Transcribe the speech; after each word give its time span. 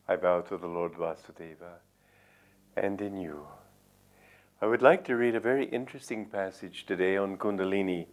I 0.08 0.16
bow 0.16 0.40
to 0.40 0.56
the 0.56 0.68
Lord 0.68 0.94
Vasudeva 0.94 1.82
and 2.78 3.02
in 3.02 3.18
you. 3.18 3.46
I 4.62 4.68
would 4.68 4.82
like 4.82 5.04
to 5.04 5.18
read 5.18 5.36
a 5.36 5.42
very 5.42 5.66
interesting 5.66 6.28
passage 6.28 6.86
today 6.86 7.18
on 7.18 7.36
Kundalini. 7.36 8.08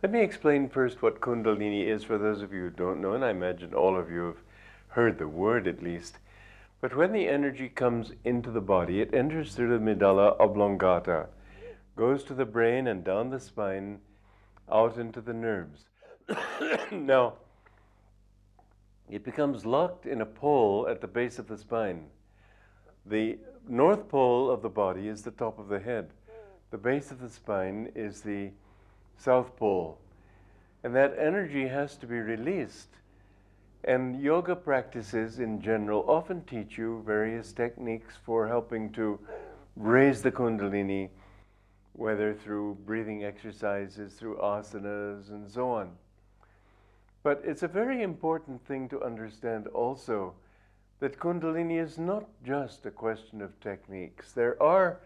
Let 0.00 0.12
me 0.12 0.20
explain 0.20 0.68
first 0.68 1.02
what 1.02 1.20
Kundalini 1.20 1.88
is 1.88 2.04
for 2.04 2.18
those 2.18 2.40
of 2.40 2.52
you 2.52 2.60
who 2.60 2.70
don't 2.70 3.00
know, 3.00 3.14
and 3.14 3.24
I 3.24 3.30
imagine 3.30 3.74
all 3.74 3.98
of 3.98 4.12
you 4.12 4.26
have 4.26 4.36
heard 4.94 5.18
the 5.18 5.28
word 5.28 5.66
at 5.66 5.82
least. 5.82 6.18
But 6.80 6.96
when 6.96 7.12
the 7.12 7.28
energy 7.28 7.68
comes 7.68 8.12
into 8.24 8.50
the 8.50 8.60
body, 8.60 9.00
it 9.00 9.14
enters 9.14 9.54
through 9.54 9.70
the 9.70 9.78
medulla 9.78 10.36
oblongata, 10.38 11.28
goes 11.96 12.22
to 12.24 12.34
the 12.34 12.44
brain 12.44 12.86
and 12.86 13.02
down 13.02 13.30
the 13.30 13.40
spine, 13.40 14.00
out 14.70 14.96
into 14.96 15.20
the 15.20 15.32
nerves. 15.32 15.86
now, 16.92 17.34
it 19.10 19.24
becomes 19.24 19.66
locked 19.66 20.06
in 20.06 20.20
a 20.20 20.26
pole 20.26 20.86
at 20.88 21.00
the 21.00 21.08
base 21.08 21.38
of 21.38 21.48
the 21.48 21.58
spine. 21.58 22.06
The 23.06 23.38
north 23.68 24.08
pole 24.08 24.50
of 24.50 24.62
the 24.62 24.68
body 24.68 25.08
is 25.08 25.22
the 25.22 25.30
top 25.30 25.58
of 25.58 25.68
the 25.68 25.80
head. 25.80 26.10
The 26.70 26.78
base 26.78 27.10
of 27.10 27.20
the 27.20 27.28
spine 27.28 27.90
is 27.94 28.22
the 28.22 28.50
south 29.16 29.56
pole. 29.56 29.98
And 30.82 30.94
that 30.94 31.16
energy 31.18 31.68
has 31.68 31.96
to 31.96 32.06
be 32.06 32.18
released. 32.18 32.88
And 33.86 34.20
yoga 34.20 34.56
practices 34.56 35.40
in 35.40 35.60
general 35.60 36.04
often 36.08 36.42
teach 36.44 36.78
you 36.78 37.02
various 37.06 37.52
techniques 37.52 38.14
for 38.24 38.48
helping 38.48 38.90
to 38.92 39.18
raise 39.76 40.22
the 40.22 40.32
kundalini, 40.32 41.10
whether 41.92 42.32
through 42.32 42.78
breathing 42.86 43.24
exercises, 43.24 44.14
through 44.14 44.38
asanas, 44.38 45.28
and 45.28 45.50
so 45.50 45.70
on. 45.70 45.90
But 47.22 47.42
it's 47.44 47.62
a 47.62 47.68
very 47.68 48.02
important 48.02 48.64
thing 48.66 48.88
to 48.90 49.02
understand 49.02 49.66
also 49.68 50.34
that 51.00 51.18
Kundalini 51.18 51.82
is 51.82 51.98
not 51.98 52.24
just 52.44 52.86
a 52.86 52.90
question 52.90 53.40
of 53.40 53.58
techniques. 53.60 54.32
There 54.32 54.62
are 54.62 55.00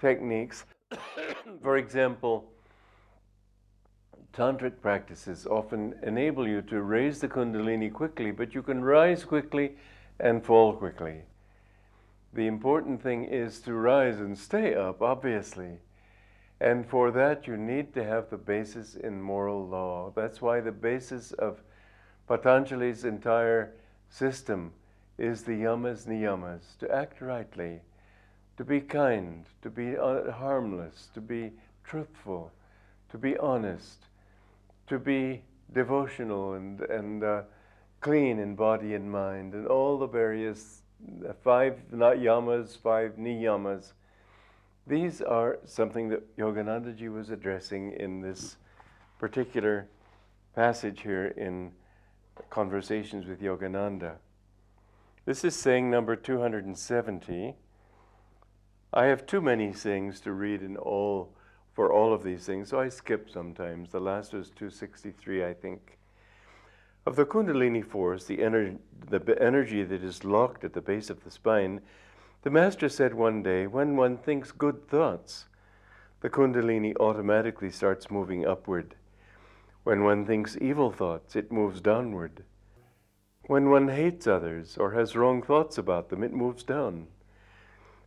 techniques, 0.00 0.64
for 1.62 1.76
example, 1.76 2.50
tantric 4.32 4.80
practices 4.80 5.46
often 5.46 5.94
enable 6.02 6.48
you 6.48 6.62
to 6.62 6.82
raise 6.82 7.20
the 7.20 7.28
Kundalini 7.28 7.92
quickly, 7.92 8.30
but 8.30 8.54
you 8.54 8.62
can 8.62 8.82
rise 8.82 9.24
quickly 9.24 9.76
and 10.18 10.44
fall 10.44 10.72
quickly. 10.72 11.22
The 12.32 12.46
important 12.46 13.02
thing 13.02 13.24
is 13.24 13.60
to 13.60 13.74
rise 13.74 14.18
and 14.18 14.38
stay 14.38 14.74
up, 14.74 15.02
obviously. 15.02 15.78
And 16.60 16.86
for 16.86 17.10
that, 17.10 17.46
you 17.46 17.56
need 17.56 17.92
to 17.94 18.04
have 18.04 18.30
the 18.30 18.38
basis 18.38 18.94
in 18.94 19.20
moral 19.20 19.66
law. 19.66 20.12
That's 20.14 20.40
why 20.40 20.60
the 20.60 20.72
basis 20.72 21.32
of 21.32 21.60
Patanjali's 22.28 23.04
entire 23.04 23.74
system 24.08 24.72
is 25.18 25.42
the 25.42 25.52
yamas 25.52 26.06
niyamas, 26.06 26.78
to 26.78 26.90
act 26.90 27.20
rightly, 27.20 27.80
to 28.56 28.64
be 28.64 28.80
kind, 28.80 29.44
to 29.60 29.68
be 29.68 29.96
uh, 29.96 30.30
harmless, 30.30 31.08
to 31.14 31.20
be 31.20 31.50
truthful, 31.84 32.50
to 33.10 33.18
be 33.18 33.36
honest, 33.38 34.06
to 34.92 34.98
be 34.98 35.42
devotional 35.72 36.52
and, 36.52 36.82
and 36.82 37.24
uh, 37.24 37.42
clean 38.02 38.38
in 38.38 38.54
body 38.54 38.92
and 38.94 39.10
mind, 39.10 39.54
and 39.54 39.66
all 39.66 39.98
the 39.98 40.06
various 40.06 40.82
uh, 41.26 41.32
five 41.42 41.80
yamas, 41.90 42.76
five 42.76 43.12
niyamas 43.16 43.92
these 44.86 45.22
are 45.22 45.60
something 45.64 46.08
that 46.10 46.36
Yoganandaji 46.36 47.10
was 47.10 47.30
addressing 47.30 47.92
in 47.92 48.20
this 48.20 48.56
particular 49.18 49.88
passage 50.54 51.02
here 51.02 51.28
in 51.36 51.72
Conversations 52.50 53.26
with 53.26 53.40
Yogananda. 53.40 54.16
This 55.24 55.44
is 55.44 55.54
saying 55.54 55.90
number 55.90 56.16
270. 56.16 57.54
I 58.92 59.04
have 59.04 59.24
too 59.24 59.40
many 59.40 59.72
sayings 59.72 60.20
to 60.20 60.32
read 60.32 60.62
in 60.62 60.76
all 60.76 61.32
for 61.72 61.92
all 61.92 62.12
of 62.12 62.22
these 62.22 62.44
things, 62.44 62.68
so 62.68 62.80
I 62.80 62.88
skip 62.88 63.30
sometimes. 63.30 63.90
The 63.90 64.00
last 64.00 64.32
was 64.32 64.50
263, 64.50 65.44
I 65.44 65.54
think. 65.54 65.98
Of 67.06 67.16
the 67.16 67.24
Kundalini 67.24 67.84
force, 67.84 68.24
the, 68.26 68.38
ener- 68.38 68.78
the 69.08 69.42
energy 69.42 69.82
that 69.82 70.04
is 70.04 70.24
locked 70.24 70.64
at 70.64 70.74
the 70.74 70.80
base 70.80 71.10
of 71.10 71.24
the 71.24 71.30
spine, 71.30 71.80
the 72.42 72.50
Master 72.50 72.88
said 72.88 73.14
one 73.14 73.42
day, 73.42 73.66
when 73.66 73.96
one 73.96 74.18
thinks 74.18 74.52
good 74.52 74.88
thoughts, 74.88 75.46
the 76.20 76.30
Kundalini 76.30 76.94
automatically 77.00 77.70
starts 77.70 78.10
moving 78.10 78.46
upward. 78.46 78.94
When 79.84 80.04
one 80.04 80.26
thinks 80.26 80.56
evil 80.60 80.92
thoughts, 80.92 81.34
it 81.34 81.50
moves 81.50 81.80
downward. 81.80 82.44
When 83.46 83.70
one 83.70 83.88
hates 83.88 84.28
others 84.28 84.76
or 84.76 84.92
has 84.92 85.16
wrong 85.16 85.42
thoughts 85.42 85.78
about 85.78 86.08
them, 86.08 86.22
it 86.22 86.32
moves 86.32 86.62
down. 86.62 87.08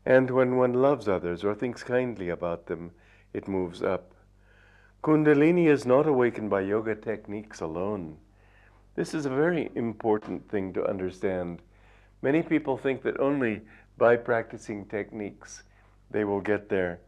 And 0.06 0.30
when 0.30 0.56
one 0.56 0.74
loves 0.74 1.10
others 1.10 1.44
or 1.44 1.54
thinks 1.54 1.84
kindly 1.84 2.30
about 2.30 2.68
them, 2.68 2.92
it 3.36 3.50
moves 3.50 3.84
up. 3.84 4.14
Kundalini 5.04 5.68
is 5.68 5.86
not 5.86 6.08
awakened 6.08 6.50
by 6.50 6.62
yoga 6.62 6.96
techniques 6.96 7.60
alone. 7.60 8.18
This 8.96 9.14
is 9.14 9.26
a 9.26 9.30
very 9.30 9.70
important 9.76 10.50
thing 10.50 10.72
to 10.74 10.90
understand. 10.90 11.62
Many 12.22 12.42
people 12.42 12.78
think 12.78 13.04
that 13.04 13.20
only 13.20 13.62
by 13.98 14.16
practicing 14.16 14.86
techniques, 14.86 15.64
they 16.12 16.24
will 16.24 16.40
get 16.40 16.70
there. 16.70 17.02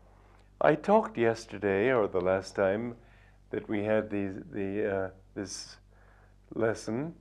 I 0.59 0.75
talked 0.75 1.17
yesterday, 1.17 1.91
or 1.91 2.07
the 2.07 2.19
last 2.19 2.55
time 2.55 2.95
that 3.51 3.69
we 3.69 3.85
had 3.85 4.09
the, 4.09 4.43
the, 4.51 4.95
uh, 4.95 5.09
this 5.33 5.77
lesson, 6.53 7.15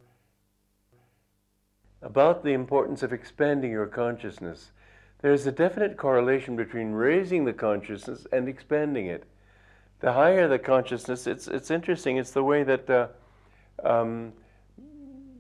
about 2.02 2.42
the 2.42 2.52
importance 2.52 3.04
of 3.04 3.12
expanding 3.12 3.70
your 3.70 3.86
consciousness. 3.86 4.72
There's 5.22 5.46
a 5.46 5.52
definite 5.52 5.96
correlation 5.96 6.56
between 6.56 6.92
raising 6.92 7.44
the 7.44 7.52
consciousness 7.52 8.26
and 8.32 8.48
expanding 8.48 9.06
it. 9.06 9.24
The 10.00 10.12
higher 10.12 10.46
the 10.46 10.58
consciousness, 10.58 11.26
it's, 11.26 11.48
it's 11.48 11.70
interesting, 11.70 12.18
it's 12.18 12.32
the 12.32 12.44
way 12.44 12.62
that 12.64 12.90
uh, 12.90 13.08
um, 13.82 14.32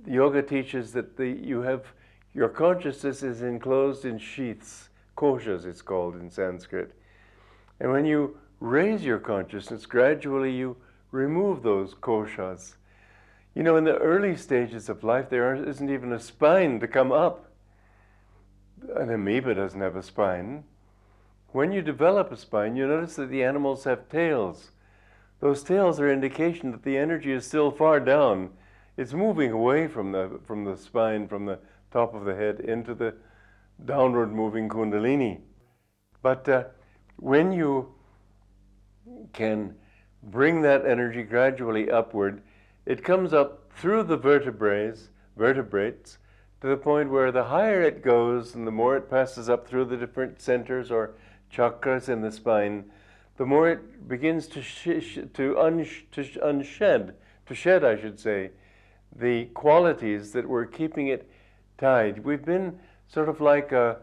yoga 0.06 0.42
teaches 0.42 0.92
that 0.92 1.16
the, 1.16 1.28
you 1.28 1.60
have 1.62 1.84
your 2.34 2.48
consciousness 2.48 3.22
is 3.22 3.42
enclosed 3.42 4.04
in 4.04 4.18
sheaths, 4.18 4.90
koshas 5.16 5.64
it's 5.64 5.82
called 5.82 6.16
in 6.16 6.30
Sanskrit. 6.30 6.92
And 7.80 7.90
when 7.90 8.04
you 8.04 8.38
raise 8.60 9.04
your 9.04 9.18
consciousness, 9.18 9.86
gradually 9.86 10.52
you 10.52 10.76
remove 11.12 11.62
those 11.62 11.94
koshas. 11.94 12.74
You 13.54 13.62
know, 13.62 13.76
in 13.76 13.84
the 13.84 13.96
early 13.96 14.36
stages 14.36 14.90
of 14.90 15.02
life, 15.02 15.30
there 15.30 15.54
isn't 15.54 15.88
even 15.90 16.12
a 16.12 16.20
spine 16.20 16.78
to 16.80 16.86
come 16.86 17.10
up. 17.10 17.45
An 18.96 19.10
amoeba 19.10 19.54
doesn't 19.54 19.80
have 19.80 19.96
a 19.96 20.02
spine. 20.02 20.64
When 21.52 21.72
you 21.72 21.82
develop 21.82 22.30
a 22.30 22.36
spine, 22.36 22.76
you 22.76 22.86
notice 22.86 23.16
that 23.16 23.30
the 23.30 23.42
animals 23.42 23.84
have 23.84 24.08
tails. 24.08 24.70
Those 25.40 25.62
tails 25.62 26.00
are 26.00 26.10
indication 26.10 26.72
that 26.72 26.82
the 26.82 26.96
energy 26.96 27.32
is 27.32 27.46
still 27.46 27.70
far 27.70 28.00
down. 28.00 28.50
It's 28.96 29.12
moving 29.12 29.52
away 29.52 29.86
from 29.86 30.12
the, 30.12 30.40
from 30.46 30.64
the 30.64 30.76
spine, 30.76 31.28
from 31.28 31.46
the 31.46 31.58
top 31.92 32.14
of 32.14 32.24
the 32.24 32.34
head 32.34 32.60
into 32.60 32.94
the 32.94 33.14
downward 33.84 34.32
moving 34.32 34.68
kundalini. 34.68 35.40
But 36.22 36.48
uh, 36.48 36.64
when 37.16 37.52
you 37.52 37.94
can 39.32 39.74
bring 40.22 40.62
that 40.62 40.86
energy 40.86 41.22
gradually 41.22 41.90
upward, 41.90 42.42
it 42.84 43.04
comes 43.04 43.32
up 43.32 43.70
through 43.74 44.04
the 44.04 44.16
vertebrae, 44.16 44.92
vertebrates, 45.36 46.18
to 46.60 46.68
the 46.68 46.76
point 46.76 47.10
where 47.10 47.30
the 47.30 47.44
higher 47.44 47.82
it 47.82 48.02
goes 48.02 48.54
and 48.54 48.66
the 48.66 48.70
more 48.72 48.96
it 48.96 49.10
passes 49.10 49.48
up 49.48 49.66
through 49.66 49.84
the 49.84 49.96
different 49.96 50.40
centers 50.40 50.90
or 50.90 51.14
chakras 51.52 52.08
in 52.08 52.22
the 52.22 52.32
spine, 52.32 52.84
the 53.36 53.46
more 53.46 53.68
it 53.68 54.08
begins 54.08 54.46
to 54.48 54.62
sh- 54.62 55.18
to, 55.34 55.58
un- 55.60 55.86
to 56.12 56.46
unshed, 56.46 57.12
to 57.46 57.54
shed, 57.54 57.84
I 57.84 58.00
should 58.00 58.18
say, 58.18 58.50
the 59.14 59.46
qualities 59.46 60.32
that 60.32 60.48
were 60.48 60.64
keeping 60.66 61.08
it 61.08 61.30
tied. 61.78 62.24
We've 62.24 62.44
been 62.44 62.78
sort 63.08 63.28
of 63.28 63.40
like 63.40 63.72
a, 63.72 63.98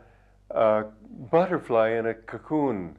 a 0.52 0.86
butterfly 1.32 1.90
in 1.90 2.06
a 2.06 2.14
cocoon. 2.14 2.98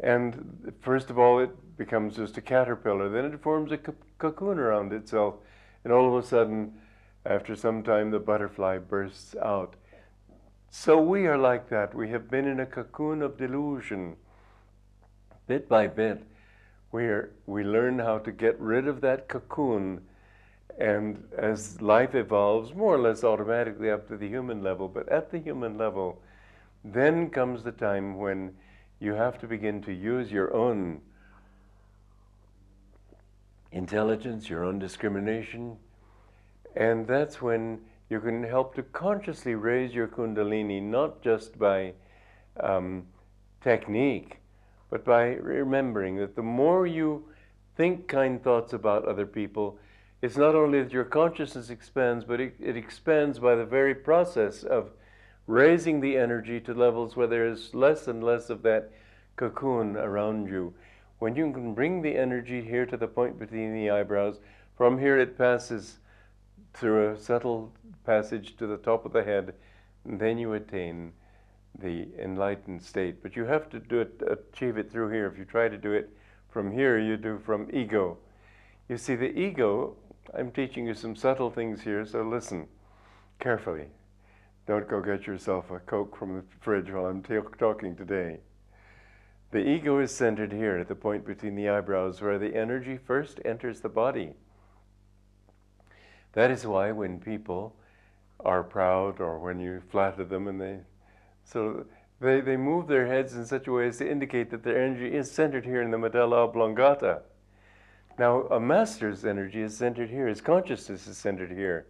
And 0.00 0.74
first 0.80 1.10
of 1.10 1.18
all, 1.18 1.38
it 1.38 1.50
becomes 1.76 2.16
just 2.16 2.36
a 2.36 2.40
caterpillar. 2.40 3.08
Then 3.08 3.24
it 3.24 3.40
forms 3.40 3.72
a 3.72 3.78
cocoon 4.18 4.58
around 4.58 4.92
itself. 4.92 5.36
And 5.84 5.92
all 5.92 6.08
of 6.16 6.24
a 6.24 6.26
sudden, 6.26 6.74
after 7.26 7.56
some 7.56 7.82
time, 7.82 8.10
the 8.10 8.18
butterfly 8.18 8.78
bursts 8.78 9.34
out. 9.42 9.74
So 10.70 11.00
we 11.00 11.26
are 11.26 11.38
like 11.38 11.68
that. 11.70 11.94
We 11.94 12.10
have 12.10 12.30
been 12.30 12.46
in 12.46 12.60
a 12.60 12.66
cocoon 12.66 13.22
of 13.22 13.36
delusion. 13.36 14.16
Bit 15.46 15.68
by 15.68 15.86
bit, 15.86 16.22
we, 16.92 17.04
are, 17.04 17.30
we 17.46 17.64
learn 17.64 17.98
how 17.98 18.18
to 18.18 18.32
get 18.32 18.58
rid 18.60 18.88
of 18.88 19.00
that 19.00 19.28
cocoon 19.28 20.02
and 20.78 21.22
as 21.36 21.80
life 21.80 22.14
evolves, 22.14 22.74
more 22.74 22.94
or 22.94 22.98
less 22.98 23.24
automatically 23.24 23.90
up 23.90 24.08
to 24.08 24.16
the 24.16 24.28
human 24.28 24.62
level, 24.62 24.88
but 24.88 25.08
at 25.08 25.30
the 25.30 25.38
human 25.38 25.78
level, 25.78 26.20
then 26.84 27.30
comes 27.30 27.62
the 27.62 27.72
time 27.72 28.18
when 28.18 28.54
you 29.00 29.14
have 29.14 29.38
to 29.38 29.46
begin 29.46 29.80
to 29.82 29.92
use 29.92 30.30
your 30.30 30.54
own 30.54 31.00
intelligence, 33.72 34.48
your 34.50 34.64
own 34.64 34.78
discrimination, 34.78 35.76
and 36.76 37.06
that's 37.06 37.40
when 37.40 37.80
you 38.08 38.20
can 38.20 38.42
help 38.44 38.74
to 38.74 38.82
consciously 38.82 39.54
raise 39.54 39.94
your 39.94 40.06
Kundalini, 40.06 40.80
not 40.80 41.22
just 41.22 41.58
by 41.58 41.92
um, 42.60 43.06
technique, 43.62 44.38
but 44.90 45.04
by 45.04 45.34
remembering 45.34 46.16
that 46.16 46.36
the 46.36 46.42
more 46.42 46.86
you 46.86 47.24
think 47.76 48.06
kind 48.06 48.42
thoughts 48.42 48.72
about 48.72 49.06
other 49.06 49.26
people, 49.26 49.78
it's 50.22 50.36
not 50.36 50.54
only 50.54 50.82
that 50.82 50.92
your 50.92 51.04
consciousness 51.04 51.70
expands, 51.70 52.24
but 52.24 52.40
it, 52.40 52.54
it 52.60 52.76
expands 52.76 53.38
by 53.38 53.54
the 53.54 53.64
very 53.64 53.94
process 53.94 54.62
of 54.62 54.90
raising 55.46 56.00
the 56.00 56.16
energy 56.16 56.60
to 56.60 56.74
levels 56.74 57.16
where 57.16 57.26
there 57.26 57.46
is 57.46 57.74
less 57.74 58.08
and 58.08 58.22
less 58.22 58.50
of 58.50 58.62
that 58.62 58.90
cocoon 59.36 59.96
around 59.96 60.48
you. 60.48 60.72
When 61.18 61.36
you 61.36 61.50
can 61.52 61.74
bring 61.74 62.02
the 62.02 62.16
energy 62.16 62.62
here 62.62 62.86
to 62.86 62.96
the 62.96 63.08
point 63.08 63.38
between 63.38 63.74
the 63.74 63.90
eyebrows, 63.90 64.38
from 64.76 64.98
here 64.98 65.18
it 65.18 65.38
passes 65.38 65.98
through 66.76 67.10
a 67.10 67.18
subtle 67.18 67.72
passage 68.04 68.56
to 68.56 68.66
the 68.66 68.76
top 68.76 69.04
of 69.06 69.12
the 69.12 69.24
head, 69.24 69.54
and 70.04 70.20
then 70.20 70.38
you 70.38 70.52
attain 70.52 71.12
the 71.78 72.08
enlightened 72.22 72.82
state. 72.82 73.22
But 73.22 73.34
you 73.34 73.44
have 73.44 73.68
to 73.70 73.78
do 73.78 74.00
it, 74.00 74.22
achieve 74.28 74.76
it 74.76 74.90
through 74.90 75.10
here. 75.10 75.26
If 75.26 75.38
you 75.38 75.44
try 75.44 75.68
to 75.68 75.78
do 75.78 75.92
it 75.92 76.10
from 76.48 76.70
here, 76.70 76.98
you 76.98 77.16
do 77.16 77.38
from 77.38 77.68
ego. 77.72 78.18
You 78.88 78.98
see, 78.98 79.16
the 79.16 79.38
ego, 79.38 79.96
I'm 80.34 80.50
teaching 80.50 80.86
you 80.86 80.94
some 80.94 81.16
subtle 81.16 81.50
things 81.50 81.82
here, 81.82 82.04
so 82.04 82.22
listen 82.22 82.68
carefully. 83.40 83.86
Don't 84.66 84.88
go 84.88 85.00
get 85.00 85.26
yourself 85.26 85.70
a 85.70 85.78
Coke 85.78 86.16
from 86.16 86.36
the 86.36 86.42
fridge 86.60 86.90
while 86.90 87.06
I'm 87.06 87.22
t- 87.22 87.38
talking 87.58 87.94
today. 87.96 88.38
The 89.52 89.66
ego 89.66 90.00
is 90.00 90.14
centered 90.14 90.52
here 90.52 90.76
at 90.76 90.88
the 90.88 90.94
point 90.94 91.24
between 91.24 91.54
the 91.54 91.68
eyebrows 91.68 92.20
where 92.20 92.38
the 92.38 92.54
energy 92.54 92.98
first 92.98 93.40
enters 93.44 93.80
the 93.80 93.88
body. 93.88 94.34
That 96.36 96.50
is 96.50 96.66
why 96.66 96.92
when 96.92 97.18
people 97.18 97.74
are 98.40 98.62
proud 98.62 99.22
or 99.22 99.38
when 99.38 99.58
you 99.58 99.80
flatter 99.90 100.22
them 100.22 100.48
and 100.48 100.60
they 100.60 100.80
so 101.44 101.86
they, 102.20 102.42
they 102.42 102.58
move 102.58 102.88
their 102.88 103.06
heads 103.06 103.34
in 103.34 103.46
such 103.46 103.66
a 103.66 103.72
way 103.72 103.88
as 103.88 103.96
to 103.98 104.10
indicate 104.10 104.50
that 104.50 104.62
their 104.62 104.84
energy 104.84 105.16
is 105.16 105.30
centered 105.30 105.64
here 105.64 105.80
in 105.80 105.90
the 105.90 105.96
medulla 105.96 106.44
oblongata. 106.44 107.22
Now, 108.18 108.42
a 108.48 108.60
master's 108.60 109.24
energy 109.24 109.62
is 109.62 109.74
centered 109.78 110.10
here, 110.10 110.28
his 110.28 110.42
consciousness 110.42 111.06
is 111.06 111.16
centered 111.16 111.52
here. 111.52 111.86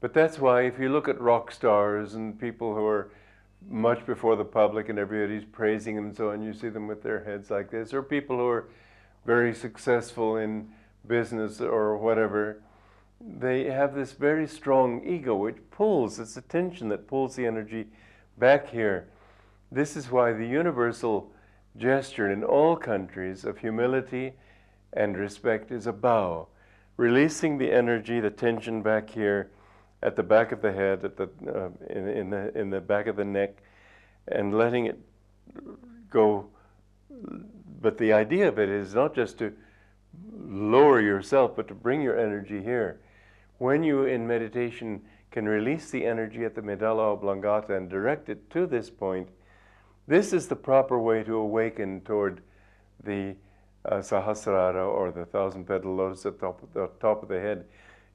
But 0.00 0.14
that's 0.14 0.38
why 0.38 0.62
if 0.62 0.78
you 0.78 0.88
look 0.88 1.06
at 1.06 1.20
rock 1.20 1.52
stars 1.52 2.14
and 2.14 2.40
people 2.40 2.74
who 2.74 2.86
are 2.86 3.10
much 3.68 4.06
before 4.06 4.36
the 4.36 4.44
public 4.46 4.88
and 4.88 4.98
everybody's 4.98 5.44
praising 5.44 5.94
them 5.94 6.06
and 6.06 6.16
so 6.16 6.30
on, 6.30 6.42
you 6.42 6.54
see 6.54 6.70
them 6.70 6.86
with 6.86 7.02
their 7.02 7.22
heads 7.22 7.50
like 7.50 7.70
this, 7.70 7.92
or 7.92 8.02
people 8.02 8.38
who 8.38 8.46
are 8.46 8.68
very 9.26 9.52
successful 9.54 10.38
in 10.38 10.70
business 11.06 11.60
or 11.60 11.98
whatever, 11.98 12.62
they 13.20 13.64
have 13.64 13.94
this 13.94 14.12
very 14.12 14.46
strong 14.46 15.04
ego 15.04 15.34
which 15.34 15.56
pulls, 15.70 16.18
it's 16.18 16.36
attention 16.36 16.88
that 16.88 17.08
pulls 17.08 17.36
the 17.36 17.46
energy 17.46 17.88
back 18.38 18.68
here. 18.70 19.08
This 19.70 19.96
is 19.96 20.10
why 20.10 20.32
the 20.32 20.46
universal 20.46 21.32
gesture 21.76 22.30
in 22.30 22.44
all 22.44 22.76
countries 22.76 23.44
of 23.44 23.58
humility 23.58 24.32
and 24.92 25.16
respect 25.16 25.70
is 25.70 25.86
a 25.86 25.92
bow, 25.92 26.48
releasing 26.96 27.58
the 27.58 27.72
energy, 27.72 28.20
the 28.20 28.30
tension 28.30 28.82
back 28.82 29.10
here 29.10 29.50
at 30.02 30.16
the 30.16 30.22
back 30.22 30.52
of 30.52 30.62
the 30.62 30.72
head, 30.72 31.04
at 31.04 31.16
the, 31.16 31.28
uh, 31.46 31.68
in, 31.92 32.08
in, 32.08 32.30
the, 32.30 32.56
in 32.58 32.70
the 32.70 32.80
back 32.80 33.06
of 33.08 33.16
the 33.16 33.24
neck, 33.24 33.62
and 34.28 34.56
letting 34.56 34.86
it 34.86 34.98
go. 36.08 36.46
But 37.80 37.98
the 37.98 38.12
idea 38.12 38.48
of 38.48 38.58
it 38.58 38.68
is 38.68 38.94
not 38.94 39.14
just 39.14 39.38
to 39.38 39.52
lower 40.32 41.00
yourself, 41.00 41.56
but 41.56 41.68
to 41.68 41.74
bring 41.74 42.00
your 42.00 42.18
energy 42.18 42.62
here. 42.62 43.00
When 43.58 43.82
you 43.82 44.04
in 44.04 44.26
meditation 44.26 45.02
can 45.30 45.48
release 45.48 45.90
the 45.90 46.06
energy 46.06 46.44
at 46.44 46.54
the 46.54 46.62
medulla 46.62 47.12
oblongata 47.12 47.74
and 47.74 47.90
direct 47.90 48.28
it 48.28 48.48
to 48.50 48.66
this 48.66 48.88
point, 48.88 49.28
this 50.06 50.32
is 50.32 50.48
the 50.48 50.56
proper 50.56 50.98
way 50.98 51.22
to 51.24 51.36
awaken 51.36 52.00
toward 52.00 52.40
the 53.02 53.36
uh, 53.84 53.96
Sahasrara 53.96 54.86
or 54.86 55.10
the 55.10 55.26
thousand 55.26 55.66
petal 55.66 55.94
lotus 55.94 56.24
at 56.24 56.40
top, 56.40 56.60
the 56.72 56.88
top 57.00 57.22
of 57.22 57.28
the 57.28 57.40
head. 57.40 57.66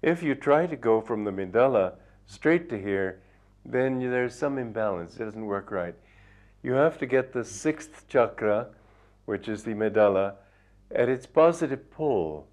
If 0.01 0.24
you 0.24 0.34
try 0.34 0.66
to 0.66 0.75
go 0.75 1.01
from 1.01 1.24
the 1.24 1.31
medulla 1.31 1.94
straight 2.25 2.69
to 2.69 2.81
here, 2.81 3.22
then 3.66 4.00
there's 4.00 4.36
some 4.36 4.57
imbalance. 4.57 5.16
It 5.16 5.25
doesn't 5.25 5.45
work 5.45 5.72
right. 5.72 5.95
You 6.62 6.74
have 6.74 6.98
to 7.00 7.06
get 7.06 7.34
the 7.34 7.44
sixth 7.44 8.07
chakra, 8.07 8.68
which 9.25 9.48
is 9.48 9.63
the 9.63 9.74
medulla, 9.74 10.36
at 10.94 11.10
its 11.10 11.25
positive 11.25 11.92
pole. 11.92 12.48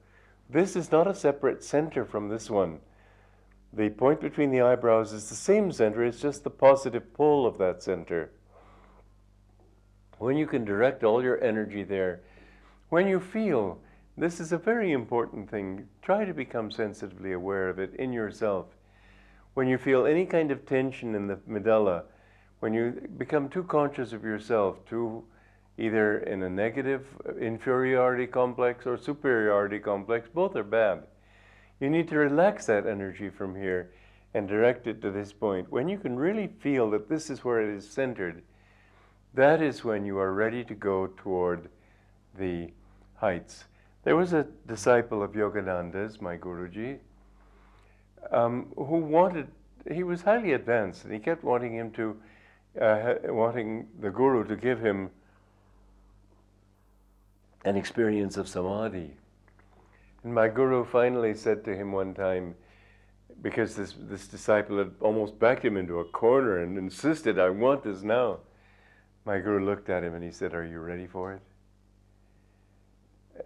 This 0.50 0.74
is 0.74 0.90
not 0.90 1.06
a 1.06 1.14
separate 1.14 1.62
center 1.62 2.04
from 2.04 2.28
this 2.28 2.50
one. 2.50 2.80
The 3.72 3.90
point 3.90 4.20
between 4.20 4.50
the 4.50 4.62
eyebrows 4.62 5.12
is 5.12 5.28
the 5.28 5.36
same 5.36 5.70
center, 5.70 6.04
it's 6.04 6.20
just 6.20 6.42
the 6.42 6.50
positive 6.50 7.14
pole 7.14 7.46
of 7.46 7.58
that 7.58 7.82
center. 7.82 8.30
When 10.18 10.36
you 10.36 10.46
can 10.46 10.64
direct 10.64 11.04
all 11.04 11.22
your 11.22 11.42
energy 11.42 11.84
there, 11.84 12.22
when 12.88 13.06
you 13.06 13.20
feel 13.20 13.80
this 14.20 14.38
is 14.38 14.52
a 14.52 14.58
very 14.58 14.92
important 14.92 15.50
thing. 15.50 15.88
Try 16.02 16.26
to 16.26 16.34
become 16.34 16.70
sensitively 16.70 17.32
aware 17.32 17.70
of 17.70 17.78
it 17.78 17.94
in 17.94 18.12
yourself. 18.12 18.66
When 19.54 19.66
you 19.66 19.78
feel 19.78 20.04
any 20.04 20.26
kind 20.26 20.50
of 20.50 20.66
tension 20.66 21.14
in 21.14 21.26
the 21.26 21.38
medulla, 21.46 22.04
when 22.58 22.74
you 22.74 23.08
become 23.16 23.48
too 23.48 23.64
conscious 23.64 24.12
of 24.12 24.22
yourself, 24.22 24.84
too 24.84 25.24
either 25.78 26.18
in 26.18 26.42
a 26.42 26.50
negative 26.50 27.06
inferiority 27.40 28.26
complex 28.26 28.86
or 28.86 28.96
superiority 28.98 29.78
complex, 29.78 30.28
both 30.32 30.56
are 30.56 30.64
bad. 30.64 31.04
You 31.80 31.88
need 31.88 32.08
to 32.08 32.18
relax 32.18 32.66
that 32.66 32.86
energy 32.86 33.30
from 33.30 33.54
here 33.54 33.92
and 34.34 34.46
direct 34.46 34.86
it 34.86 35.00
to 35.02 35.10
this 35.10 35.32
point. 35.32 35.70
When 35.72 35.88
you 35.88 35.98
can 35.98 36.16
really 36.16 36.48
feel 36.60 36.90
that 36.90 37.08
this 37.08 37.30
is 37.30 37.44
where 37.44 37.60
it 37.62 37.74
is 37.74 37.88
centered, 37.88 38.42
that 39.34 39.62
is 39.62 39.84
when 39.84 40.04
you 40.04 40.18
are 40.18 40.32
ready 40.32 40.64
to 40.64 40.74
go 40.74 41.08
toward 41.16 41.68
the 42.38 42.70
heights. 43.16 43.64
There 44.04 44.16
was 44.16 44.32
a 44.32 44.46
disciple 44.66 45.22
of 45.22 45.32
Yogananda's, 45.32 46.20
my 46.20 46.36
Guruji, 46.36 46.98
um, 48.30 48.72
who 48.76 48.98
wanted, 48.98 49.48
he 49.90 50.02
was 50.02 50.22
highly 50.22 50.52
advanced, 50.52 51.04
and 51.04 51.12
he 51.12 51.18
kept 51.18 51.44
wanting 51.44 51.74
him 51.74 51.90
to, 51.92 52.16
uh, 52.80 53.14
wanting 53.24 53.86
the 54.00 54.10
Guru 54.10 54.46
to 54.46 54.56
give 54.56 54.80
him 54.80 55.10
an 57.64 57.76
experience 57.76 58.36
of 58.36 58.48
samadhi. 58.48 59.12
And 60.22 60.34
my 60.34 60.48
Guru 60.48 60.84
finally 60.84 61.34
said 61.34 61.64
to 61.64 61.74
him 61.74 61.92
one 61.92 62.14
time, 62.14 62.54
because 63.42 63.74
this, 63.74 63.94
this 63.98 64.26
disciple 64.26 64.78
had 64.78 64.92
almost 65.00 65.38
backed 65.38 65.64
him 65.64 65.76
into 65.76 66.00
a 66.00 66.04
corner 66.04 66.62
and 66.62 66.76
insisted, 66.76 67.38
I 67.38 67.50
want 67.50 67.84
this 67.84 68.02
now. 68.02 68.40
My 69.24 69.38
Guru 69.38 69.64
looked 69.64 69.88
at 69.88 70.04
him 70.04 70.14
and 70.14 70.24
he 70.24 70.30
said, 70.30 70.54
Are 70.54 70.64
you 70.64 70.80
ready 70.80 71.06
for 71.06 71.32
it? 71.34 71.42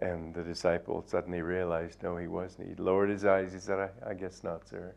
And 0.01 0.33
the 0.33 0.43
disciple 0.43 1.03
suddenly 1.07 1.41
realized, 1.41 2.03
no, 2.03 2.17
he 2.17 2.27
wasn't. 2.27 2.67
He 2.67 2.75
lowered 2.75 3.09
his 3.09 3.23
eyes. 3.25 3.53
He 3.53 3.59
said, 3.59 3.79
I, 3.79 4.09
I 4.09 4.13
guess 4.13 4.43
not, 4.43 4.67
sir. 4.67 4.93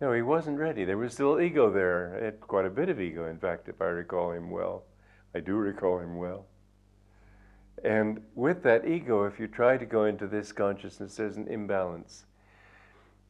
No, 0.00 0.12
he 0.12 0.22
wasn't 0.22 0.58
ready. 0.58 0.84
There 0.84 0.98
was 0.98 1.12
still 1.12 1.40
ego 1.40 1.70
there. 1.70 2.16
He 2.18 2.24
had 2.24 2.40
quite 2.40 2.66
a 2.66 2.70
bit 2.70 2.88
of 2.88 3.00
ego, 3.00 3.26
in 3.28 3.38
fact, 3.38 3.68
if 3.68 3.80
I 3.80 3.86
recall 3.86 4.32
him 4.32 4.50
well. 4.50 4.84
I 5.34 5.40
do 5.40 5.54
recall 5.54 5.98
him 5.98 6.16
well. 6.16 6.46
And 7.84 8.22
with 8.34 8.62
that 8.62 8.86
ego, 8.86 9.24
if 9.24 9.40
you 9.40 9.48
try 9.48 9.76
to 9.76 9.86
go 9.86 10.04
into 10.04 10.26
this 10.26 10.52
consciousness, 10.52 11.16
there's 11.16 11.36
an 11.36 11.48
imbalance. 11.48 12.24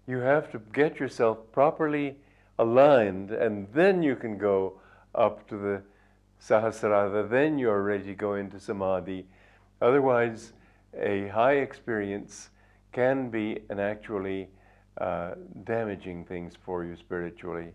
You 0.07 0.19
have 0.19 0.51
to 0.53 0.61
get 0.73 1.01
yourself 1.01 1.39
properly 1.53 2.17
aligned, 2.59 3.31
and 3.31 3.67
then 3.73 4.03
you 4.03 4.17
can 4.17 4.37
go 4.37 4.81
up 5.15 5.49
to 5.49 5.57
the 5.57 5.83
Sahasrara. 6.41 7.29
Then 7.31 7.59
you're 7.59 7.83
ready 7.83 8.05
to 8.05 8.15
go 8.15 8.35
into 8.35 8.61
Samadhi 8.61 9.27
Otherwise, 9.83 10.53
a 10.97 11.27
high 11.29 11.55
experience 11.55 12.51
can 12.93 13.31
be 13.31 13.59
an 13.69 13.81
actually 13.81 14.49
uh, 14.99 15.33
damaging 15.65 16.25
things 16.25 16.55
for 16.65 16.85
you 16.85 16.95
spiritually. 16.95 17.73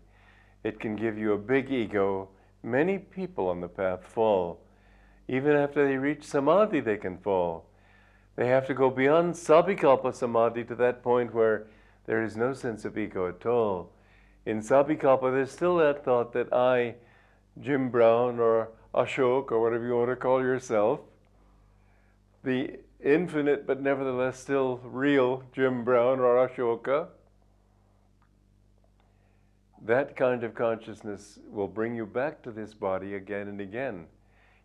It 0.64 0.80
can 0.80 0.96
give 0.96 1.18
you 1.18 1.34
a 1.34 1.38
big 1.38 1.70
ego. 1.70 2.30
Many 2.62 2.96
people 2.96 3.48
on 3.48 3.60
the 3.60 3.68
path 3.68 4.02
fall. 4.02 4.58
Even 5.28 5.54
after 5.54 5.86
they 5.86 5.96
reach 5.96 6.24
samadhi, 6.24 6.80
they 6.80 6.96
can 6.96 7.18
fall. 7.18 7.66
They 8.36 8.48
have 8.48 8.66
to 8.68 8.74
go 8.74 8.88
beyond 8.88 9.34
sabhikalpa 9.34 10.14
samadhi 10.14 10.64
to 10.64 10.74
that 10.76 11.02
point 11.02 11.34
where 11.34 11.66
there 12.06 12.22
is 12.22 12.36
no 12.36 12.54
sense 12.54 12.84
of 12.84 12.96
ego 12.96 13.28
at 13.28 13.44
all. 13.44 13.92
In 14.46 14.60
sabhikalpa, 14.60 15.30
there's 15.30 15.50
still 15.50 15.76
that 15.76 16.04
thought 16.04 16.32
that 16.32 16.52
I, 16.52 16.94
Jim 17.60 17.90
Brown 17.90 18.38
or 18.38 18.70
Ashok 18.94 19.52
or 19.52 19.60
whatever 19.60 19.86
you 19.86 19.96
want 19.96 20.10
to 20.10 20.16
call 20.16 20.40
yourself, 20.40 21.00
the 22.42 22.78
infinite 23.04 23.66
but 23.66 23.82
nevertheless 23.82 24.38
still 24.38 24.80
real 24.82 25.42
Jim 25.52 25.84
Brown 25.84 26.20
or 26.20 26.48
Ashoka, 26.48 27.08
that 29.84 30.16
kind 30.16 30.42
of 30.42 30.54
consciousness 30.54 31.38
will 31.50 31.68
bring 31.68 31.94
you 31.94 32.06
back 32.06 32.42
to 32.42 32.50
this 32.50 32.72
body 32.74 33.14
again 33.14 33.48
and 33.48 33.60
again. 33.60 34.06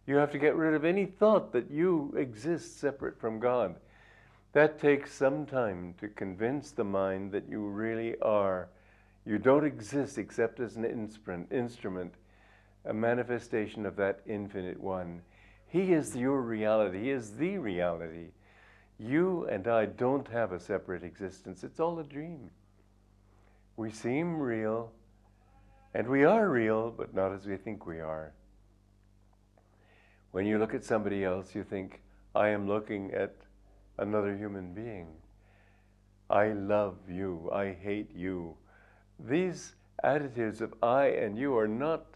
You 0.05 0.15
have 0.17 0.31
to 0.31 0.37
get 0.37 0.55
rid 0.55 0.73
of 0.73 0.83
any 0.83 1.05
thought 1.05 1.53
that 1.53 1.71
you 1.71 2.13
exist 2.17 2.79
separate 2.79 3.19
from 3.19 3.39
God. 3.39 3.75
That 4.51 4.79
takes 4.79 5.13
some 5.13 5.45
time 5.45 5.95
to 5.99 6.07
convince 6.09 6.71
the 6.71 6.83
mind 6.83 7.31
that 7.31 7.49
you 7.49 7.61
really 7.61 8.15
are. 8.21 8.69
You 9.25 9.37
don't 9.37 9.65
exist 9.65 10.17
except 10.17 10.59
as 10.59 10.75
an 10.75 10.85
instrument, 11.49 12.15
a 12.85 12.93
manifestation 12.93 13.85
of 13.85 13.95
that 13.95 14.19
infinite 14.27 14.79
one. 14.79 15.21
He 15.67 15.93
is 15.93 16.15
your 16.15 16.41
reality. 16.41 17.03
He 17.03 17.09
is 17.09 17.37
the 17.37 17.57
reality. 17.57 18.27
You 18.99 19.47
and 19.49 19.67
I 19.67 19.85
don't 19.85 20.27
have 20.27 20.51
a 20.51 20.59
separate 20.59 21.03
existence. 21.03 21.63
It's 21.63 21.79
all 21.79 21.97
a 21.99 22.03
dream. 22.03 22.51
We 23.75 23.89
seem 23.89 24.37
real, 24.37 24.91
and 25.95 26.07
we 26.07 26.25
are 26.25 26.47
real, 26.49 26.91
but 26.91 27.15
not 27.15 27.31
as 27.31 27.47
we 27.47 27.57
think 27.57 27.87
we 27.87 28.01
are. 28.01 28.33
When 30.33 30.47
you 30.47 30.57
look 30.57 30.73
at 30.73 30.83
somebody 30.83 31.23
else, 31.23 31.53
you 31.53 31.63
think, 31.63 32.01
I 32.33 32.47
am 32.47 32.67
looking 32.67 33.13
at 33.13 33.35
another 33.99 34.35
human 34.35 34.73
being. 34.73 35.09
I 36.27 36.53
love 36.53 36.97
you. 37.07 37.51
I 37.53 37.73
hate 37.73 38.09
you. 38.15 38.55
These 39.19 39.75
attitudes 40.03 40.59
of 40.59 40.73
I 40.81 41.05
and 41.09 41.37
you 41.37 41.55
are 41.55 41.67
not 41.67 42.07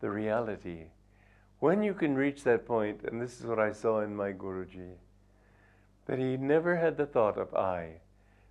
the 0.00 0.10
reality. 0.10 0.88
When 1.58 1.82
you 1.82 1.94
can 1.94 2.14
reach 2.14 2.44
that 2.44 2.66
point, 2.66 3.00
and 3.04 3.22
this 3.22 3.40
is 3.40 3.46
what 3.46 3.58
I 3.58 3.72
saw 3.72 4.00
in 4.02 4.14
my 4.14 4.32
Guruji, 4.32 4.90
that 6.04 6.18
he 6.18 6.36
never 6.36 6.76
had 6.76 6.98
the 6.98 7.06
thought 7.06 7.38
of 7.38 7.54
I. 7.54 8.02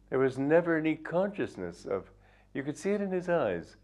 There 0.09 0.17
was 0.17 0.39
never 0.39 0.79
any 0.79 0.95
consciousness 0.95 1.85
of, 1.85 2.09
you 2.55 2.63
could 2.63 2.75
see 2.75 2.93
it 2.93 3.01
in 3.01 3.11
his 3.11 3.29
eyes. 3.29 3.75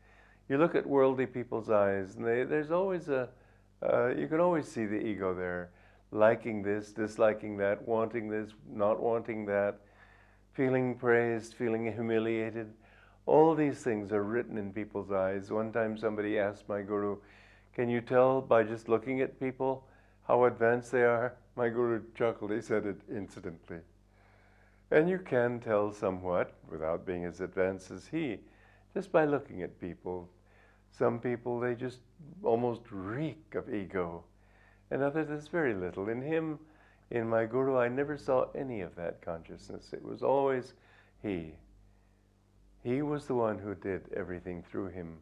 You 0.49 0.57
look 0.57 0.73
at 0.73 0.87
worldly 0.87 1.27
people's 1.27 1.69
eyes, 1.69 2.15
and 2.15 2.25
they, 2.25 2.43
there's 2.43 2.71
always 2.71 3.07
a, 3.07 3.29
uh, 3.81 4.07
you 4.09 4.27
can 4.27 4.39
always 4.39 4.67
see 4.67 4.85
the 4.85 5.00
ego 5.00 5.33
there, 5.33 5.71
liking 6.11 6.61
this, 6.61 6.91
disliking 6.91 7.57
that, 7.57 7.88
wanting 7.88 8.29
this, 8.29 8.51
not 8.69 9.00
wanting 9.00 9.45
that, 9.45 9.79
feeling 10.53 10.95
praised, 10.95 11.53
feeling 11.53 11.91
humiliated. 11.91 12.71
All 13.25 13.55
these 13.55 13.81
things 13.81 14.11
are 14.11 14.23
written 14.23 14.57
in 14.57 14.73
people's 14.73 15.11
eyes. 15.11 15.51
One 15.51 15.71
time 15.71 15.97
somebody 15.97 16.38
asked 16.38 16.67
my 16.67 16.81
guru, 16.81 17.17
Can 17.73 17.89
you 17.89 18.01
tell 18.01 18.41
by 18.41 18.63
just 18.63 18.89
looking 18.89 19.21
at 19.21 19.39
people 19.39 19.88
how 20.27 20.45
advanced 20.45 20.91
they 20.91 21.03
are? 21.03 21.35
My 21.55 21.69
guru 21.69 22.01
chuckled. 22.15 22.51
He 22.51 22.61
said 22.61 22.85
it 22.85 23.00
incidentally. 23.09 23.79
And 24.91 25.09
you 25.09 25.19
can 25.19 25.59
tell 25.59 25.93
somewhat 25.93 26.53
without 26.69 27.05
being 27.05 27.25
as 27.25 27.39
advanced 27.39 27.91
as 27.91 28.07
he, 28.07 28.39
just 28.93 29.11
by 29.11 29.25
looking 29.25 29.61
at 29.61 29.79
people. 29.79 30.29
Some 30.91 31.19
people, 31.19 31.60
they 31.60 31.74
just 31.75 32.00
almost 32.43 32.81
reek 32.91 33.55
of 33.55 33.74
ego, 33.74 34.24
and 34.91 35.01
others, 35.01 35.29
there's 35.29 35.48
very 35.48 35.74
little. 35.74 36.10
In 36.10 36.21
him, 36.21 36.60
in 37.10 37.27
my 37.27 37.45
guru, 37.45 37.77
I 37.77 37.88
never 37.88 38.17
saw 38.17 38.45
any 38.53 38.81
of 38.81 38.95
that 38.95 39.21
consciousness. 39.21 39.93
It 39.93 40.03
was 40.03 40.21
always 40.21 40.74
he. 41.24 41.53
He 42.83 43.01
was 43.01 43.25
the 43.25 43.36
one 43.36 43.60
who 43.60 43.75
did 43.75 44.12
everything 44.15 44.63
through 44.63 44.88
him. 44.88 45.17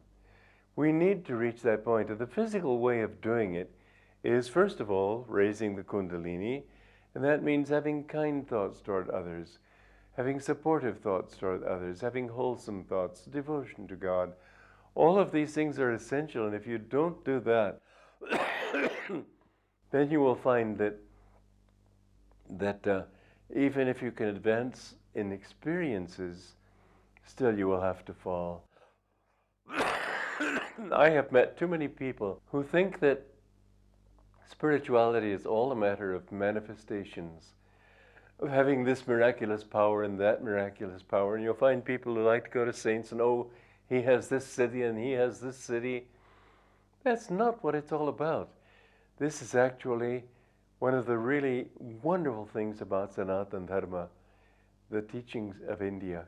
We 0.76 0.92
need 0.92 1.24
to 1.26 1.36
reach 1.36 1.62
that 1.62 1.84
point. 1.84 2.08
And 2.10 2.18
the 2.18 2.26
physical 2.26 2.78
way 2.78 3.00
of 3.00 3.20
doing 3.20 3.54
it 3.54 3.70
is, 4.24 4.48
first 4.48 4.80
of 4.80 4.90
all, 4.90 5.24
raising 5.28 5.76
the 5.76 5.82
Kundalini, 5.82 6.62
and 7.14 7.24
that 7.24 7.42
means 7.42 7.68
having 7.68 8.04
kind 8.04 8.48
thoughts 8.48 8.80
toward 8.80 9.10
others, 9.10 9.58
having 10.16 10.40
supportive 10.40 10.98
thoughts 11.00 11.36
toward 11.36 11.62
others, 11.64 12.00
having 12.00 12.28
wholesome 12.28 12.84
thoughts, 12.84 13.22
devotion 13.22 13.86
to 13.88 13.96
God. 13.96 14.32
All 14.94 15.18
of 15.18 15.32
these 15.32 15.52
things 15.52 15.78
are 15.78 15.92
essential, 15.92 16.46
and 16.46 16.54
if 16.54 16.66
you 16.66 16.78
don't 16.78 17.24
do 17.24 17.40
that, 17.40 17.80
then 19.90 20.10
you 20.10 20.20
will 20.20 20.34
find 20.34 20.76
that 20.78 20.96
that 22.58 22.86
uh, 22.86 23.02
even 23.54 23.88
if 23.88 24.02
you 24.02 24.10
can 24.10 24.28
advance 24.28 24.96
in 25.14 25.32
experiences, 25.32 26.54
still 27.24 27.56
you 27.56 27.68
will 27.68 27.80
have 27.80 28.04
to 28.04 28.12
fall. 28.12 28.64
I 30.92 31.10
have 31.10 31.30
met 31.30 31.58
too 31.58 31.68
many 31.68 31.88
people 31.88 32.40
who 32.50 32.62
think 32.62 33.00
that 33.00 33.26
spirituality 34.50 35.32
is 35.32 35.46
all 35.46 35.72
a 35.72 35.76
matter 35.76 36.14
of 36.14 36.30
manifestations, 36.32 37.52
of 38.40 38.48
having 38.48 38.84
this 38.84 39.06
miraculous 39.06 39.64
power 39.64 40.02
and 40.02 40.18
that 40.20 40.42
miraculous 40.42 41.02
power. 41.02 41.34
And 41.36 41.44
you'll 41.44 41.54
find 41.54 41.84
people 41.84 42.14
who 42.14 42.22
like 42.22 42.44
to 42.44 42.50
go 42.50 42.64
to 42.64 42.72
saints 42.72 43.12
and, 43.12 43.20
oh, 43.20 43.50
he 43.90 44.02
has 44.02 44.28
this 44.28 44.46
siddhi 44.46 44.88
and 44.88 44.98
he 44.98 45.12
has 45.12 45.40
this 45.40 45.58
siddhi. 45.68 46.04
That's 47.02 47.28
not 47.28 47.62
what 47.62 47.74
it's 47.74 47.92
all 47.92 48.08
about. 48.08 48.48
This 49.18 49.42
is 49.42 49.54
actually 49.54 50.22
one 50.78 50.94
of 50.94 51.04
the 51.04 51.18
really 51.18 51.66
wonderful 52.02 52.46
things 52.46 52.80
about 52.80 53.14
Sanatana 53.14 53.68
Dharma, 53.68 54.08
the 54.90 55.02
teachings 55.02 55.56
of 55.68 55.82
India. 55.82 56.24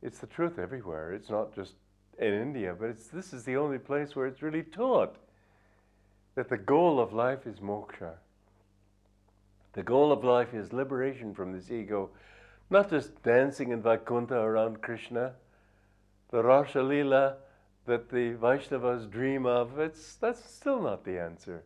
It's 0.00 0.20
the 0.20 0.28
truth 0.28 0.58
everywhere. 0.58 1.12
It's 1.12 1.28
not 1.28 1.54
just 1.54 1.74
in 2.18 2.32
India, 2.32 2.74
but 2.78 2.96
this 3.12 3.32
is 3.32 3.44
the 3.44 3.56
only 3.56 3.78
place 3.78 4.14
where 4.14 4.26
it's 4.26 4.40
really 4.40 4.62
taught 4.62 5.16
that 6.36 6.48
the 6.48 6.56
goal 6.56 7.00
of 7.00 7.12
life 7.12 7.46
is 7.46 7.58
moksha. 7.58 8.12
The 9.72 9.82
goal 9.82 10.12
of 10.12 10.22
life 10.22 10.54
is 10.54 10.72
liberation 10.72 11.34
from 11.34 11.52
this 11.52 11.70
ego, 11.70 12.10
not 12.70 12.90
just 12.90 13.22
dancing 13.24 13.72
in 13.72 13.82
Vaikuntha 13.82 14.36
around 14.36 14.80
Krishna. 14.82 15.32
The 16.30 16.42
Rasa 16.42 16.82
Lila 16.82 17.36
that 17.86 18.10
the 18.10 18.34
Vaishnavas 18.34 19.10
dream 19.10 19.46
of, 19.46 19.78
it's, 19.78 20.16
that's 20.16 20.44
still 20.44 20.82
not 20.82 21.04
the 21.04 21.18
answer. 21.18 21.64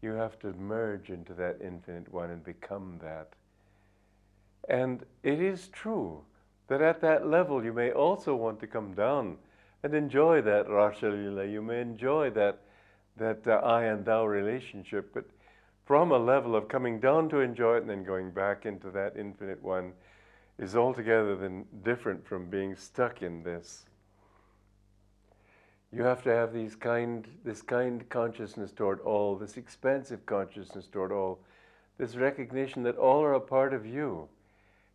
You 0.00 0.12
have 0.12 0.38
to 0.40 0.52
merge 0.54 1.10
into 1.10 1.34
that 1.34 1.58
infinite 1.62 2.12
one 2.12 2.30
and 2.30 2.42
become 2.42 2.98
that. 3.02 3.28
And 4.68 5.04
it 5.22 5.40
is 5.40 5.68
true 5.68 6.22
that 6.68 6.80
at 6.80 7.00
that 7.02 7.26
level 7.26 7.64
you 7.64 7.72
may 7.72 7.90
also 7.90 8.34
want 8.34 8.60
to 8.60 8.66
come 8.66 8.94
down 8.94 9.36
and 9.82 9.94
enjoy 9.94 10.40
that 10.42 10.68
Rasa 10.68 11.08
Lila. 11.08 11.44
You 11.44 11.62
may 11.62 11.80
enjoy 11.80 12.30
that, 12.30 12.60
that 13.16 13.46
uh, 13.46 13.60
I 13.64 13.84
and 13.84 14.04
thou 14.04 14.26
relationship, 14.26 15.12
but 15.12 15.24
from 15.84 16.12
a 16.12 16.18
level 16.18 16.56
of 16.56 16.68
coming 16.68 17.00
down 17.00 17.28
to 17.30 17.40
enjoy 17.40 17.76
it 17.76 17.80
and 17.80 17.90
then 17.90 18.04
going 18.04 18.30
back 18.30 18.66
into 18.66 18.90
that 18.90 19.16
infinite 19.16 19.62
one 19.62 19.92
is 20.58 20.74
altogether 20.74 21.36
then 21.36 21.64
different 21.82 22.26
from 22.26 22.50
being 22.50 22.74
stuck 22.74 23.22
in 23.22 23.42
this. 23.42 23.86
You 25.92 26.02
have 26.02 26.22
to 26.24 26.30
have 26.30 26.52
these 26.52 26.74
kind, 26.74 27.26
this 27.44 27.62
kind 27.62 28.06
consciousness 28.10 28.72
toward 28.72 29.00
all, 29.00 29.36
this 29.36 29.56
expansive 29.56 30.26
consciousness 30.26 30.86
toward 30.86 31.12
all, 31.12 31.40
this 31.96 32.16
recognition 32.16 32.82
that 32.82 32.96
all 32.96 33.22
are 33.22 33.34
a 33.34 33.40
part 33.40 33.72
of 33.72 33.86
you. 33.86 34.28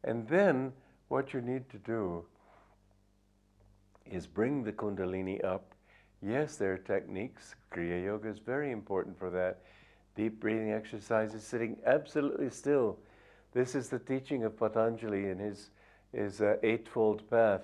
And 0.04 0.28
then 0.28 0.72
what 1.08 1.34
you 1.34 1.42
need 1.42 1.70
to 1.70 1.78
do 1.78 2.26
is 4.06 4.28
bring 4.28 4.64
the 4.64 4.72
Kundalini 4.72 5.44
up. 5.44 5.74
Yes, 6.22 6.58
there 6.58 6.74
are 6.74 6.78
techniques. 6.78 7.56
Kriya 7.74 8.04
Yoga 8.04 8.30
is 8.30 8.40
very 8.40 8.72
important 8.72 9.18
for 9.18 9.30
that. 9.32 9.62
Deep 10.16 10.40
breathing 10.40 10.72
exercises, 10.72 11.44
sitting 11.44 11.78
absolutely 11.86 12.50
still. 12.50 13.00
This 13.54 13.76
is 13.76 13.90
the 13.90 14.00
teaching 14.00 14.44
of 14.44 14.58
Patanjali 14.58 15.30
in 15.30 15.38
his, 15.38 15.70
his 16.12 16.42
uh, 16.42 16.56
Eightfold 16.64 17.30
Path. 17.30 17.62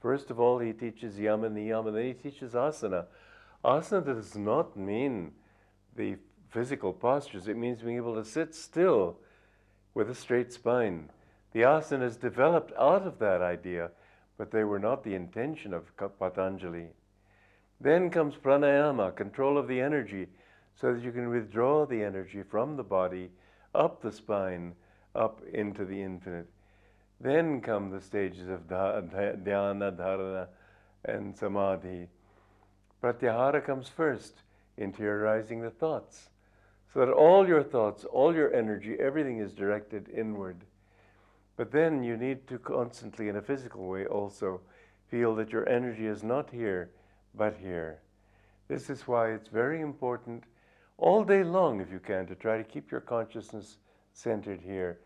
First 0.00 0.30
of 0.30 0.40
all, 0.40 0.58
he 0.58 0.72
teaches 0.72 1.18
Yama 1.18 1.46
and 1.46 1.56
Niyama, 1.56 1.88
and 1.88 1.96
then 1.96 2.04
he 2.06 2.14
teaches 2.14 2.54
Asana. 2.54 3.06
Asana 3.64 4.04
does 4.04 4.36
not 4.36 4.76
mean 4.76 5.32
the 5.96 6.16
physical 6.50 6.92
postures, 6.92 7.48
it 7.48 7.56
means 7.56 7.82
being 7.82 7.96
able 7.96 8.14
to 8.14 8.24
sit 8.24 8.54
still 8.54 9.18
with 9.94 10.08
a 10.08 10.14
straight 10.14 10.52
spine. 10.52 11.10
The 11.52 11.60
asanas 11.60 12.18
developed 12.18 12.72
out 12.78 13.02
of 13.02 13.18
that 13.18 13.42
idea, 13.42 13.90
but 14.36 14.50
they 14.50 14.64
were 14.64 14.78
not 14.78 15.02
the 15.02 15.14
intention 15.14 15.74
of 15.74 15.90
Patanjali. 16.18 16.88
Then 17.80 18.10
comes 18.10 18.34
pranayama, 18.36 19.14
control 19.14 19.58
of 19.58 19.68
the 19.68 19.80
energy, 19.80 20.28
so 20.74 20.94
that 20.94 21.02
you 21.02 21.12
can 21.12 21.28
withdraw 21.28 21.84
the 21.84 22.02
energy 22.02 22.42
from 22.42 22.76
the 22.76 22.84
body 22.84 23.30
up 23.74 24.00
the 24.00 24.12
spine, 24.12 24.74
up 25.14 25.40
into 25.52 25.84
the 25.84 26.02
infinite. 26.02 26.48
Then 27.20 27.60
come 27.60 27.90
the 27.90 28.00
stages 28.00 28.48
of 28.48 28.68
dhyana, 28.68 29.96
dharana, 29.96 30.46
and 31.04 31.36
samadhi. 31.36 32.08
Pratyahara 33.02 33.64
comes 33.64 33.88
first, 33.88 34.42
interiorizing 34.78 35.62
the 35.62 35.70
thoughts, 35.70 36.30
so 36.92 37.00
that 37.00 37.12
all 37.12 37.46
your 37.46 37.62
thoughts, 37.62 38.04
all 38.04 38.34
your 38.34 38.52
energy, 38.54 38.96
everything 38.98 39.38
is 39.38 39.52
directed 39.52 40.08
inward. 40.08 40.64
But 41.56 41.72
then 41.72 42.02
you 42.04 42.16
need 42.16 42.46
to 42.48 42.58
constantly, 42.58 43.28
in 43.28 43.36
a 43.36 43.42
physical 43.42 43.88
way, 43.88 44.06
also 44.06 44.60
feel 45.08 45.34
that 45.36 45.50
your 45.50 45.68
energy 45.68 46.06
is 46.06 46.22
not 46.22 46.50
here, 46.50 46.90
but 47.34 47.56
here. 47.56 48.00
This 48.68 48.90
is 48.90 49.08
why 49.08 49.32
it's 49.32 49.48
very 49.48 49.80
important 49.80 50.44
all 50.98 51.24
day 51.24 51.42
long, 51.42 51.80
if 51.80 51.90
you 51.90 51.98
can, 51.98 52.26
to 52.26 52.34
try 52.34 52.58
to 52.58 52.64
keep 52.64 52.90
your 52.90 53.00
consciousness 53.00 53.78
centered 54.18 54.60
here. 54.60 54.98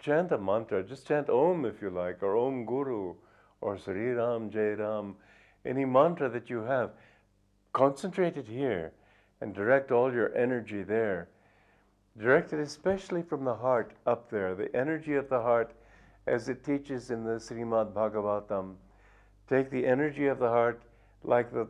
Chant 0.00 0.32
a 0.32 0.38
mantra, 0.38 0.82
just 0.82 1.06
chant 1.06 1.28
Om 1.28 1.64
if 1.64 1.82
you 1.82 1.90
like, 1.90 2.22
or 2.22 2.36
Om 2.36 2.64
Guru, 2.64 3.14
or 3.60 3.76
Sri 3.76 4.12
Ram, 4.12 4.50
Jai 4.50 4.74
Ram, 4.74 5.16
any 5.66 5.84
mantra 5.84 6.28
that 6.30 6.48
you 6.48 6.62
have. 6.62 6.92
Concentrate 7.72 8.36
it 8.36 8.46
here 8.46 8.92
and 9.40 9.54
direct 9.54 9.90
all 9.90 10.12
your 10.12 10.34
energy 10.36 10.82
there. 10.82 11.28
Direct 12.16 12.52
it 12.52 12.60
especially 12.60 13.22
from 13.22 13.44
the 13.44 13.54
heart 13.54 13.92
up 14.06 14.30
there, 14.30 14.54
the 14.54 14.74
energy 14.74 15.14
of 15.14 15.28
the 15.28 15.40
heart 15.40 15.74
as 16.26 16.48
it 16.48 16.64
teaches 16.64 17.10
in 17.10 17.24
the 17.24 17.38
Srimad 17.38 17.92
Bhagavatam. 17.92 18.76
Take 19.48 19.70
the 19.70 19.84
energy 19.84 20.28
of 20.28 20.38
the 20.38 20.48
heart 20.48 20.82
like 21.24 21.52
the, 21.52 21.66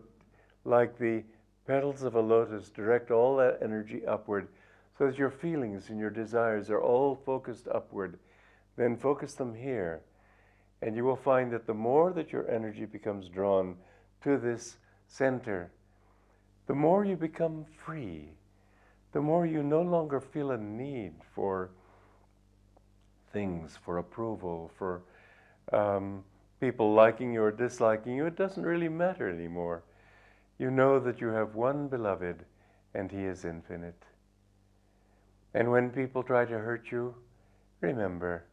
like 0.64 0.98
the 0.98 1.24
petals 1.66 2.02
of 2.02 2.14
a 2.14 2.20
lotus, 2.20 2.68
direct 2.68 3.10
all 3.10 3.36
that 3.36 3.58
energy 3.62 4.04
upward 4.06 4.48
so 4.96 5.06
that 5.06 5.18
your 5.18 5.30
feelings 5.30 5.90
and 5.90 5.98
your 5.98 6.10
desires 6.10 6.70
are 6.70 6.80
all 6.80 7.16
focused 7.26 7.66
upward. 7.72 8.18
Then 8.76 8.96
focus 8.96 9.34
them 9.34 9.54
here. 9.54 10.02
And 10.82 10.94
you 10.94 11.04
will 11.04 11.16
find 11.16 11.52
that 11.52 11.66
the 11.66 11.74
more 11.74 12.12
that 12.12 12.32
your 12.32 12.48
energy 12.50 12.84
becomes 12.84 13.28
drawn 13.28 13.76
to 14.22 14.38
this 14.38 14.76
center, 15.06 15.70
the 16.66 16.74
more 16.74 17.04
you 17.04 17.16
become 17.16 17.64
free, 17.84 18.30
the 19.12 19.20
more 19.20 19.46
you 19.46 19.62
no 19.62 19.82
longer 19.82 20.20
feel 20.20 20.50
a 20.50 20.58
need 20.58 21.12
for 21.34 21.70
things, 23.32 23.78
for 23.84 23.98
approval, 23.98 24.70
for 24.76 25.02
um, 25.72 26.22
people 26.60 26.94
liking 26.94 27.32
you 27.32 27.42
or 27.42 27.50
disliking 27.50 28.16
you. 28.16 28.26
It 28.26 28.36
doesn't 28.36 28.62
really 28.62 28.88
matter 28.88 29.28
anymore. 29.28 29.82
You 30.58 30.70
know 30.70 31.00
that 31.00 31.20
you 31.20 31.28
have 31.28 31.54
one 31.54 31.88
beloved 31.88 32.44
and 32.94 33.10
he 33.10 33.24
is 33.24 33.44
infinite. 33.44 34.02
And 35.54 35.70
when 35.70 35.90
people 35.90 36.22
try 36.22 36.44
to 36.44 36.58
hurt 36.58 36.90
you, 36.90 37.14
remember, 37.80 38.44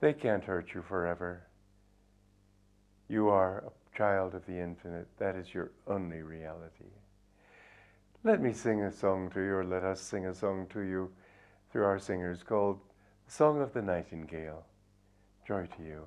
they 0.00 0.12
can't 0.12 0.42
hurt 0.42 0.74
you 0.74 0.82
forever. 0.82 1.46
You 3.08 3.28
are 3.28 3.64
a 3.66 3.96
child 3.96 4.34
of 4.34 4.44
the 4.46 4.58
infinite. 4.58 5.06
That 5.18 5.36
is 5.36 5.54
your 5.54 5.70
only 5.86 6.22
reality. 6.22 6.90
Let 8.24 8.42
me 8.42 8.52
sing 8.52 8.82
a 8.82 8.92
song 8.92 9.30
to 9.30 9.40
you, 9.40 9.54
or 9.54 9.64
let 9.64 9.84
us 9.84 10.00
sing 10.00 10.26
a 10.26 10.34
song 10.34 10.66
to 10.72 10.80
you 10.80 11.10
through 11.72 11.84
our 11.84 11.98
singers 11.98 12.42
called 12.42 12.80
The 13.26 13.32
Song 13.32 13.62
of 13.62 13.72
the 13.72 13.82
Nightingale. 13.82 14.64
Joy 15.46 15.68
to 15.76 15.82
you. 15.82 16.02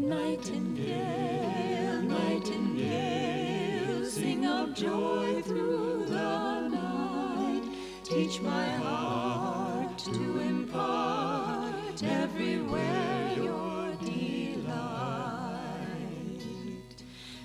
Nightingale, 0.00 2.02
nightingale, 2.02 4.04
sing 4.06 4.46
of 4.46 4.72
joy 4.72 5.42
through 5.42 6.06
the 6.06 6.68
night. 6.68 7.64
Teach 8.04 8.40
my 8.40 8.64
heart 8.64 9.98
to 9.98 10.38
impart 10.38 12.00
everywhere 12.04 13.32
your 13.36 13.92
delight. 14.00 14.70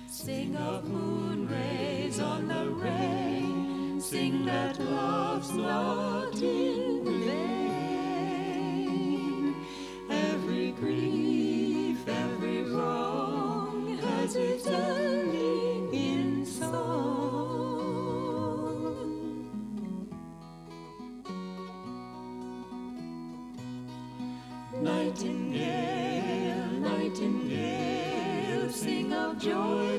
Sing 0.08 0.54
of 0.56 0.88
moon 0.88 1.48
rays 1.48 2.20
on 2.20 2.46
the 2.46 2.70
rain, 2.70 4.00
sing 4.00 4.44
that 4.46 4.78
love's 4.78 5.52
not 5.52 6.40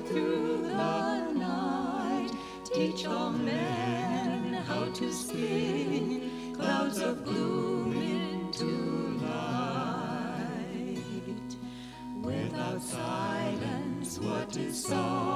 through 0.06 0.62
the 0.62 1.32
night. 1.34 2.32
Teach 2.64 3.06
all 3.06 3.32
men 3.32 4.54
how 4.68 4.86
to 4.86 5.12
spin 5.12 6.54
clouds 6.56 7.00
of 7.00 7.24
gloom 7.26 7.94
into 7.94 8.66
light. 9.26 10.98
Without 12.22 12.82
silence, 12.82 14.20
what 14.20 14.56
is 14.58 14.86
song? 14.86 15.35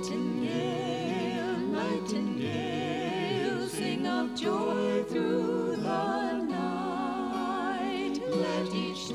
Nightingale, 0.00 1.58
nightingale, 1.58 3.68
sing 3.68 4.06
of 4.06 4.34
joy 4.34 5.04
through 5.04 5.76
the 5.76 6.32
night. 6.48 8.18
Let 8.26 8.74
each 8.74 9.12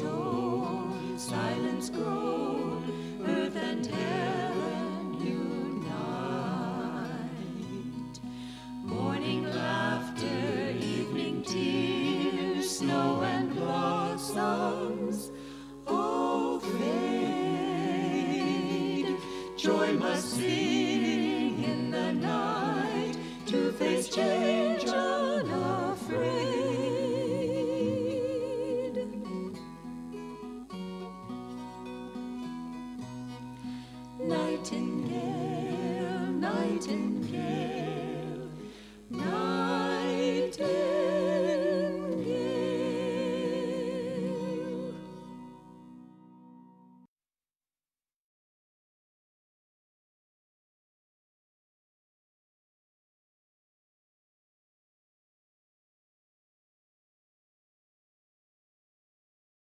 silence 1.17 1.89
grow, 1.89 2.83
earth 3.25 3.55
and 3.55 3.83
heaven 3.83 5.19
unite. 5.19 5.89
Morning 8.83 9.43
laughter, 9.45 10.69
evening 10.69 11.41
tears, 11.41 12.77
snow 12.77 13.21
and 13.21 13.55
blossoms 13.55 15.31
all 15.87 16.59
fade. 16.59 16.75
Joy 19.57 19.93
must 19.93 20.35
sing 20.35 20.74
Nightingale, 36.87 37.54